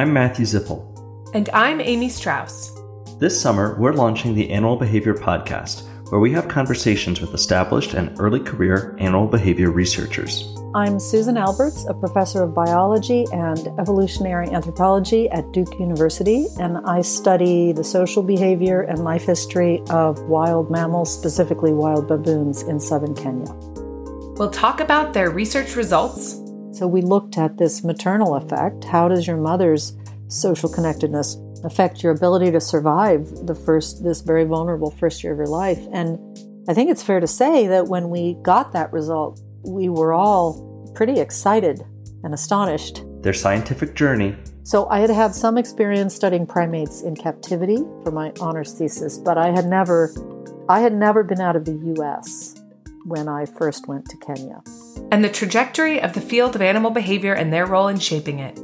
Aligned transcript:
I'm 0.00 0.14
Matthew 0.14 0.46
Zipple. 0.46 0.80
And 1.34 1.50
I'm 1.50 1.78
Amy 1.78 2.08
Strauss. 2.08 2.72
This 3.18 3.38
summer, 3.38 3.78
we're 3.78 3.92
launching 3.92 4.34
the 4.34 4.48
Animal 4.48 4.76
Behavior 4.76 5.12
Podcast, 5.12 5.82
where 6.10 6.22
we 6.22 6.32
have 6.32 6.48
conversations 6.48 7.20
with 7.20 7.34
established 7.34 7.92
and 7.92 8.18
early 8.18 8.40
career 8.40 8.96
animal 8.98 9.26
behavior 9.26 9.70
researchers. 9.70 10.56
I'm 10.74 10.98
Susan 10.98 11.36
Alberts, 11.36 11.84
a 11.86 11.92
professor 11.92 12.42
of 12.42 12.54
biology 12.54 13.26
and 13.30 13.68
evolutionary 13.78 14.48
anthropology 14.48 15.28
at 15.28 15.52
Duke 15.52 15.78
University, 15.78 16.46
and 16.58 16.78
I 16.86 17.02
study 17.02 17.72
the 17.72 17.84
social 17.84 18.22
behavior 18.22 18.80
and 18.80 19.04
life 19.04 19.26
history 19.26 19.82
of 19.90 20.18
wild 20.22 20.70
mammals, 20.70 21.14
specifically 21.14 21.74
wild 21.74 22.08
baboons 22.08 22.62
in 22.62 22.80
southern 22.80 23.14
Kenya. 23.14 23.52
We'll 24.38 24.50
talk 24.50 24.80
about 24.80 25.12
their 25.12 25.28
research 25.28 25.76
results. 25.76 26.40
So, 26.80 26.86
we 26.86 27.02
looked 27.02 27.36
at 27.36 27.58
this 27.58 27.84
maternal 27.84 28.36
effect. 28.36 28.84
How 28.84 29.06
does 29.06 29.26
your 29.26 29.36
mother's 29.36 29.92
social 30.28 30.66
connectedness 30.66 31.36
affect 31.62 32.02
your 32.02 32.12
ability 32.12 32.50
to 32.52 32.58
survive 32.58 33.28
the 33.44 33.54
first, 33.54 34.02
this 34.02 34.22
very 34.22 34.44
vulnerable 34.44 34.90
first 34.90 35.22
year 35.22 35.34
of 35.34 35.36
your 35.36 35.46
life? 35.46 35.78
And 35.92 36.18
I 36.70 36.72
think 36.72 36.90
it's 36.90 37.02
fair 37.02 37.20
to 37.20 37.26
say 37.26 37.66
that 37.66 37.88
when 37.88 38.08
we 38.08 38.38
got 38.40 38.72
that 38.72 38.90
result, 38.94 39.42
we 39.62 39.90
were 39.90 40.14
all 40.14 40.90
pretty 40.94 41.20
excited 41.20 41.84
and 42.24 42.32
astonished. 42.32 43.02
Their 43.20 43.34
scientific 43.34 43.94
journey. 43.94 44.34
So, 44.62 44.88
I 44.88 45.00
had 45.00 45.10
had 45.10 45.34
some 45.34 45.58
experience 45.58 46.14
studying 46.14 46.46
primates 46.46 47.02
in 47.02 47.14
captivity 47.14 47.84
for 48.02 48.10
my 48.10 48.32
honors 48.40 48.72
thesis, 48.72 49.18
but 49.18 49.36
I 49.36 49.50
had 49.50 49.66
never, 49.66 50.14
I 50.70 50.80
had 50.80 50.94
never 50.94 51.24
been 51.24 51.42
out 51.42 51.56
of 51.56 51.66
the 51.66 51.74
U.S 51.98 52.59
when 53.04 53.28
I 53.28 53.46
first 53.46 53.88
went 53.88 54.06
to 54.10 54.16
Kenya. 54.16 54.62
And 55.10 55.24
the 55.24 55.28
trajectory 55.28 56.00
of 56.00 56.12
the 56.12 56.20
field 56.20 56.54
of 56.54 56.62
animal 56.62 56.90
behavior 56.90 57.34
and 57.34 57.52
their 57.52 57.66
role 57.66 57.88
in 57.88 57.98
shaping 57.98 58.38
it. 58.38 58.58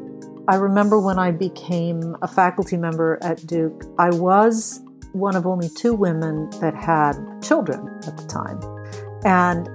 I 0.49 0.57
remember 0.57 1.01
when 1.01 1.19
I 1.19 1.33
became 1.33 2.17
a 2.23 2.29
faculty 2.29 2.77
member 2.77 3.19
at 3.23 3.45
Duke, 3.47 3.85
I 3.99 4.11
was 4.11 4.81
one 5.13 5.35
of 5.35 5.47
only 5.47 5.69
two 5.69 5.95
women 5.95 6.51
that 6.61 6.75
had 6.75 7.15
children 7.43 7.89
at 8.07 8.17
the 8.17 8.27
time. 8.27 8.61
And 9.25 9.69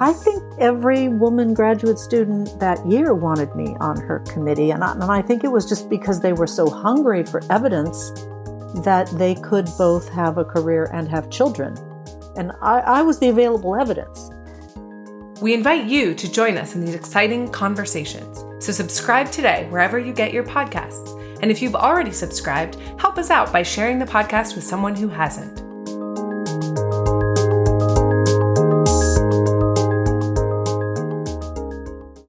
I 0.00 0.12
think 0.12 0.42
every 0.58 1.08
woman 1.08 1.52
graduate 1.52 1.98
student 1.98 2.58
that 2.58 2.84
year 2.86 3.14
wanted 3.14 3.54
me 3.54 3.76
on 3.80 4.00
her 4.00 4.20
committee. 4.20 4.70
And 4.70 4.82
I, 4.82 4.92
and 4.92 5.04
I 5.04 5.22
think 5.22 5.44
it 5.44 5.52
was 5.52 5.68
just 5.68 5.90
because 5.90 6.20
they 6.20 6.32
were 6.32 6.46
so 6.46 6.68
hungry 6.68 7.22
for 7.22 7.42
evidence 7.50 8.10
that 8.82 9.10
they 9.14 9.34
could 9.34 9.68
both 9.76 10.08
have 10.08 10.38
a 10.38 10.44
career 10.44 10.90
and 10.92 11.08
have 11.08 11.28
children 11.30 11.76
and 12.36 12.52
I, 12.60 12.80
I 12.80 13.02
was 13.02 13.18
the 13.18 13.28
available 13.28 13.74
evidence. 13.74 14.30
We 15.40 15.54
invite 15.54 15.86
you 15.86 16.14
to 16.14 16.30
join 16.30 16.58
us 16.58 16.74
in 16.74 16.84
these 16.84 16.94
exciting 16.94 17.50
conversations. 17.50 18.44
So 18.64 18.72
subscribe 18.72 19.30
today 19.30 19.66
wherever 19.70 19.98
you 19.98 20.12
get 20.12 20.34
your 20.34 20.44
podcasts. 20.44 21.16
And 21.40 21.50
if 21.50 21.62
you've 21.62 21.74
already 21.74 22.12
subscribed, 22.12 22.76
help 22.98 23.16
us 23.16 23.30
out 23.30 23.50
by 23.52 23.62
sharing 23.62 23.98
the 23.98 24.04
podcast 24.04 24.54
with 24.54 24.64
someone 24.64 24.94
who 24.94 25.08
hasn't. 25.08 25.69